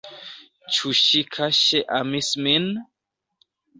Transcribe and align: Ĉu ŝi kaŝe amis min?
Ĉu 0.77 0.93
ŝi 1.01 1.21
kaŝe 1.35 1.81
amis 1.99 2.31
min? 2.47 2.67